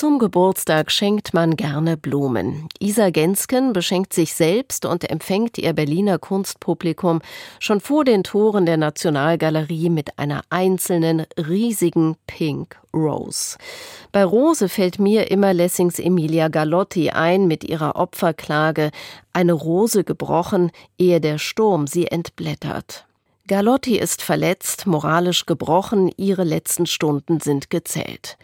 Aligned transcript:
Zum 0.00 0.18
Geburtstag 0.18 0.90
schenkt 0.90 1.34
man 1.34 1.56
gerne 1.56 1.98
Blumen. 1.98 2.70
Isa 2.78 3.10
Gensken 3.10 3.74
beschenkt 3.74 4.14
sich 4.14 4.32
selbst 4.32 4.86
und 4.86 5.10
empfängt 5.10 5.58
ihr 5.58 5.74
Berliner 5.74 6.18
Kunstpublikum 6.18 7.20
schon 7.58 7.82
vor 7.82 8.06
den 8.06 8.24
Toren 8.24 8.64
der 8.64 8.78
Nationalgalerie 8.78 9.90
mit 9.90 10.18
einer 10.18 10.40
einzelnen 10.48 11.26
riesigen 11.36 12.16
Pink 12.26 12.80
Rose. 12.94 13.58
Bei 14.10 14.24
Rose 14.24 14.70
fällt 14.70 14.98
mir 14.98 15.30
immer 15.30 15.52
Lessings 15.52 15.98
Emilia 15.98 16.48
Galotti 16.48 17.10
ein 17.10 17.46
mit 17.46 17.62
ihrer 17.62 17.96
Opferklage 17.96 18.92
Eine 19.34 19.52
Rose 19.52 20.02
gebrochen, 20.02 20.70
ehe 20.96 21.20
der 21.20 21.36
Sturm 21.36 21.86
sie 21.86 22.06
entblättert. 22.06 23.04
Galotti 23.48 23.98
ist 23.98 24.22
verletzt, 24.22 24.86
moralisch 24.86 25.44
gebrochen, 25.44 26.10
ihre 26.16 26.44
letzten 26.44 26.86
Stunden 26.86 27.40
sind 27.40 27.68
gezählt. 27.68 28.38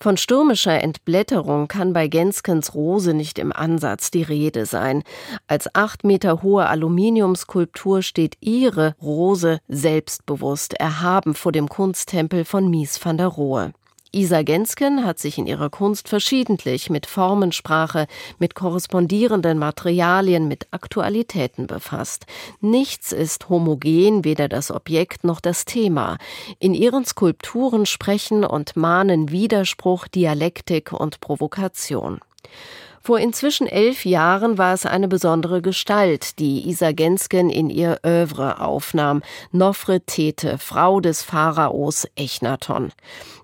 Von 0.00 0.16
stürmischer 0.16 0.80
Entblätterung 0.80 1.66
kann 1.66 1.92
bei 1.92 2.06
Genskens 2.06 2.72
Rose 2.74 3.14
nicht 3.14 3.38
im 3.38 3.52
Ansatz 3.52 4.12
die 4.12 4.22
Rede 4.22 4.64
sein. 4.64 5.02
Als 5.48 5.74
acht 5.74 6.04
Meter 6.04 6.42
hohe 6.42 6.66
Aluminiumskulptur 6.66 8.02
steht 8.02 8.36
ihre 8.40 8.94
Rose 9.02 9.58
selbstbewusst 9.66 10.74
erhaben 10.74 11.34
vor 11.34 11.50
dem 11.50 11.68
Kunsttempel 11.68 12.44
von 12.44 12.70
Mies 12.70 13.04
van 13.04 13.18
der 13.18 13.26
Rohe. 13.26 13.72
Isa 14.10 14.42
Gensken 14.42 15.04
hat 15.04 15.18
sich 15.18 15.36
in 15.36 15.46
ihrer 15.46 15.68
Kunst 15.68 16.08
verschiedentlich 16.08 16.88
mit 16.88 17.06
Formensprache, 17.06 18.06
mit 18.38 18.54
korrespondierenden 18.54 19.58
Materialien, 19.58 20.48
mit 20.48 20.66
Aktualitäten 20.70 21.66
befasst. 21.66 22.26
Nichts 22.60 23.12
ist 23.12 23.48
homogen, 23.50 24.24
weder 24.24 24.48
das 24.48 24.70
Objekt 24.70 25.24
noch 25.24 25.40
das 25.40 25.66
Thema. 25.66 26.16
In 26.58 26.72
ihren 26.72 27.04
Skulpturen 27.04 27.84
sprechen 27.84 28.44
und 28.44 28.76
mahnen 28.76 29.30
Widerspruch, 29.30 30.08
Dialektik 30.08 30.92
und 30.92 31.20
Provokation. 31.20 32.20
Vor 33.08 33.20
inzwischen 33.20 33.66
elf 33.66 34.04
Jahren 34.04 34.58
war 34.58 34.74
es 34.74 34.84
eine 34.84 35.08
besondere 35.08 35.62
Gestalt, 35.62 36.38
die 36.38 36.68
Isa 36.68 36.92
Gensken 36.92 37.48
in 37.48 37.70
ihr 37.70 38.00
Övre 38.04 38.60
aufnahm, 38.60 39.22
Nofretete, 39.50 40.58
Frau 40.58 41.00
des 41.00 41.22
Pharaos 41.22 42.06
Echnaton. 42.16 42.92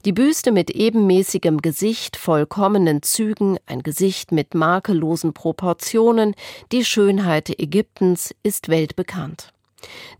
Die 0.05 0.12
Büste 0.12 0.53
mit 0.53 0.70
ebenmäßigem 0.70 1.62
Gesicht, 1.62 2.19
vollkommenen 2.19 3.03
Zügen, 3.03 3.56
ein 3.65 3.83
Gesicht 3.83 4.33
mit 4.33 4.53
makellosen 4.53 5.33
Proportionen, 5.33 6.34
die 6.70 6.84
Schönheit 6.84 7.48
Ägyptens 7.59 8.34
ist 8.42 8.69
weltbekannt. 8.69 9.53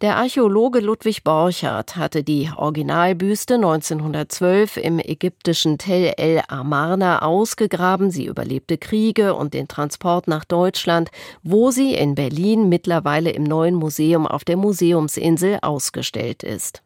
Der 0.01 0.17
Archäologe 0.17 0.81
Ludwig 0.81 1.25
Borchardt 1.25 1.97
hatte 1.97 2.23
die 2.23 2.51
Originalbüste 2.57 3.55
1912 3.55 4.77
im 4.77 4.99
ägyptischen 4.99 5.79
Tel 5.79 6.13
el 6.17 6.43
Amarna 6.49 7.23
ausgegraben. 7.23 8.11
Sie 8.11 8.27
überlebte 8.27 8.79
Kriege 8.79 9.35
und 9.35 9.55
den 9.55 9.69
Transport 9.69 10.29
nach 10.29 10.45
Deutschland, 10.45 11.11
wo 11.43 11.71
sie 11.71 11.95
in 11.95 12.15
Berlin 12.15 12.69
mittlerweile 12.69 13.31
im 13.31 13.45
neuen 13.45 13.75
Museum 13.75 14.27
auf 14.27 14.45
der 14.45 14.57
Museumsinsel 14.57 15.59
ausgestellt 15.63 16.43
ist. 16.43 16.83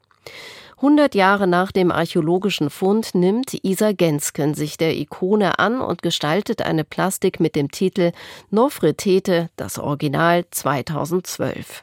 100 0.77 1.17
Jahre 1.17 1.49
nach 1.49 1.73
dem 1.73 1.91
archäologischen 1.91 2.71
Fund 2.71 3.17
nimmt 3.17 3.65
Isa 3.65 3.91
Gensken 3.91 4.55
sich 4.55 4.77
der 4.77 4.97
Ikone 4.97 5.59
an 5.59 5.81
und 5.81 6.03
gestaltet 6.03 6.63
eine 6.63 6.85
Plastik 6.85 7.41
mit 7.41 7.57
dem 7.57 7.73
Titel 7.73 8.13
Nofretete, 8.51 9.51
das 9.57 9.81
Original 9.81 10.45
2012. 10.53 11.83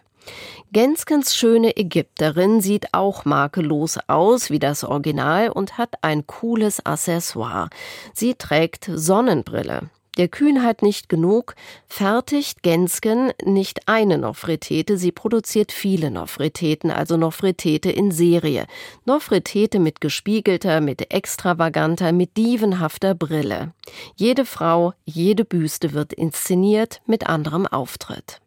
Genskens 0.72 1.36
schöne 1.36 1.78
Ägypterin 1.78 2.59
sieht 2.62 2.94
auch 2.94 3.26
makellos 3.26 3.98
aus 4.08 4.50
wie 4.50 4.59
das 4.59 4.84
Original 4.84 5.50
und 5.50 5.78
hat 5.78 5.95
ein 6.02 6.28
cooles 6.28 6.86
Accessoire. 6.86 7.70
Sie 8.14 8.36
trägt 8.36 8.90
Sonnenbrille. 8.94 9.90
Der 10.17 10.30
Kühnheit 10.30 10.82
nicht 10.82 11.09
genug, 11.09 11.56
fertigt 11.88 12.64
Gensken 12.64 13.34
nicht 13.44 13.90
eine 13.90 14.17
Nofretete, 14.17 14.98
sie 14.98 15.12
produziert 15.12 15.73
viele 15.73 16.09
Nofreteten, 16.09 16.89
also 16.89 17.17
Nofretete 17.17 17.92
in 17.92 18.11
Serie. 18.11 18.66
Nofretete 19.04 19.80
mit 19.80 19.99
gespiegelter, 19.99 20.80
mit 20.80 21.14
extravaganter, 21.14 22.14
mit 22.14 22.38
dievenhafter 22.38 23.14
Brille. 23.14 23.73
Jede 24.16 24.45
Frau, 24.45 24.94
jede 25.04 25.44
Büste 25.44 25.92
wird 25.92 26.14
inszeniert 26.14 27.02
mit 27.05 27.28
anderem 27.28 27.67
Auftritt. 27.67 28.39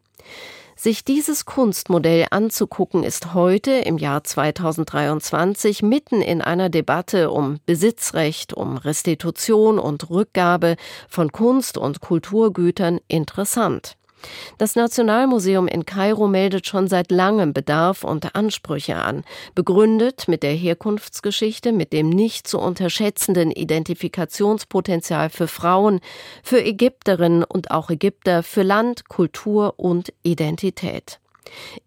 Sich 0.81 1.03
dieses 1.03 1.43
Kunstmodell 1.43 2.27
anzugucken, 2.31 3.03
ist 3.03 3.33
heute 3.33 3.71
im 3.71 3.97
Jahr 3.97 4.23
2023 4.23 5.81
mitten 5.81 6.21
in 6.21 6.41
einer 6.41 6.69
Debatte 6.69 7.31
um 7.31 7.59
Besitzrecht, 7.65 8.53
um 8.53 8.77
Restitution 8.77 9.77
und 9.77 10.09
Rückgabe 10.09 10.77
von 11.09 11.33
Kunst- 11.33 11.77
und 11.77 11.99
Kulturgütern 11.99 13.01
interessant. 13.09 13.97
Das 14.57 14.75
Nationalmuseum 14.75 15.67
in 15.67 15.85
Kairo 15.85 16.27
meldet 16.27 16.67
schon 16.67 16.87
seit 16.87 17.11
langem 17.11 17.53
Bedarf 17.53 18.03
und 18.03 18.35
Ansprüche 18.35 18.95
an, 18.95 19.23
begründet 19.55 20.27
mit 20.27 20.43
der 20.43 20.53
Herkunftsgeschichte, 20.53 21.71
mit 21.71 21.93
dem 21.93 22.09
nicht 22.09 22.47
zu 22.47 22.59
unterschätzenden 22.59 23.51
Identifikationspotenzial 23.51 25.29
für 25.29 25.47
Frauen, 25.47 25.99
für 26.43 26.63
Ägypterinnen 26.63 27.43
und 27.43 27.71
auch 27.71 27.89
Ägypter, 27.89 28.43
für 28.43 28.63
Land, 28.63 29.07
Kultur 29.07 29.75
und 29.77 30.13
Identität. 30.23 31.19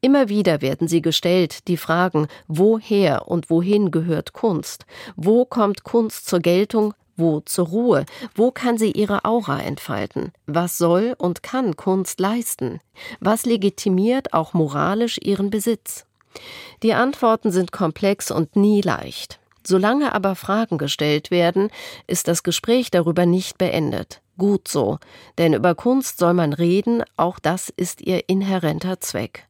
Immer 0.00 0.28
wieder 0.28 0.60
werden 0.60 0.88
sie 0.88 1.02
gestellt, 1.02 1.68
die 1.68 1.76
Fragen, 1.76 2.26
woher 2.48 3.28
und 3.28 3.50
wohin 3.50 3.90
gehört 3.90 4.32
Kunst? 4.32 4.86
Wo 5.16 5.44
kommt 5.44 5.84
Kunst 5.84 6.26
zur 6.26 6.40
Geltung? 6.40 6.94
Wo 7.16 7.40
zur 7.40 7.68
Ruhe? 7.68 8.06
Wo 8.34 8.50
kann 8.50 8.78
sie 8.78 8.90
ihre 8.90 9.24
Aura 9.24 9.60
entfalten? 9.60 10.32
Was 10.46 10.78
soll 10.78 11.14
und 11.18 11.42
kann 11.42 11.76
Kunst 11.76 12.20
leisten? 12.20 12.80
Was 13.20 13.44
legitimiert 13.44 14.32
auch 14.32 14.54
moralisch 14.54 15.18
ihren 15.22 15.50
Besitz? 15.50 16.06
Die 16.82 16.94
Antworten 16.94 17.52
sind 17.52 17.72
komplex 17.72 18.30
und 18.30 18.56
nie 18.56 18.80
leicht. 18.80 19.38
Solange 19.64 20.14
aber 20.14 20.34
Fragen 20.34 20.78
gestellt 20.78 21.30
werden, 21.30 21.70
ist 22.06 22.26
das 22.28 22.42
Gespräch 22.42 22.90
darüber 22.90 23.26
nicht 23.26 23.58
beendet. 23.58 24.20
Gut 24.38 24.66
so, 24.66 24.98
denn 25.38 25.52
über 25.52 25.74
Kunst 25.74 26.18
soll 26.18 26.34
man 26.34 26.52
reden, 26.52 27.04
auch 27.16 27.38
das 27.38 27.68
ist 27.68 28.00
ihr 28.00 28.28
inhärenter 28.28 28.98
Zweck. 29.00 29.46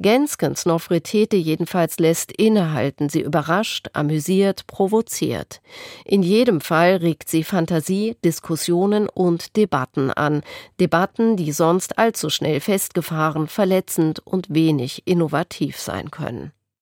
Genskens 0.00 0.66
Nofretete 0.66 1.36
jedenfalls 1.36 1.98
lässt 1.98 2.32
innehalten, 2.32 3.08
sie 3.08 3.20
überrascht, 3.20 3.88
amüsiert, 3.92 4.66
provoziert. 4.66 5.60
In 6.04 6.22
jedem 6.22 6.60
Fall 6.60 6.96
regt 6.96 7.28
sie 7.28 7.44
Fantasie, 7.44 8.16
Diskussionen 8.24 9.08
und 9.08 9.56
Debatten 9.56 10.10
an, 10.10 10.42
Debatten, 10.80 11.36
die 11.36 11.52
sonst 11.52 11.98
allzu 11.98 12.30
schnell 12.30 12.60
festgefahren, 12.60 13.48
verletzend 13.48 14.20
und 14.24 14.52
wenig 14.52 15.02
innovativ 15.06 15.78
sein 15.78 16.10
können. 16.10 16.52